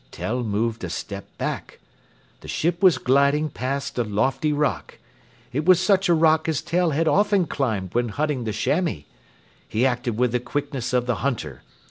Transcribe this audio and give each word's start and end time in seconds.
Tell 0.09 0.41
moved 0.43 0.83
a 0.83 0.89
step 0.89 1.25
back. 1.37 1.77
The 2.39 2.47
ship 2.47 2.81
was 2.81 2.97
gliding 2.97 3.49
past 3.51 3.99
a 3.99 4.03
lofty 4.03 4.51
rock. 4.51 4.97
It 5.53 5.63
was 5.65 5.79
such 5.79 6.09
a 6.09 6.15
rock 6.15 6.49
as 6.49 6.63
Tell 6.63 6.89
had 6.89 7.07
often 7.07 7.45
climbed 7.45 7.93
when 7.93 8.09
hunting 8.09 8.45
the 8.45 8.51
chamois. 8.51 9.03
He 9.67 9.85
acted 9.85 10.17
with 10.17 10.31
the 10.31 10.39
quickness 10.39 10.91
of 10.91 11.05
the 11.05 11.17
hunter. 11.17 11.61